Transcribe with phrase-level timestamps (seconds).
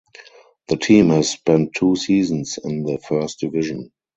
[0.69, 3.91] The team has spent two seasons in the first division.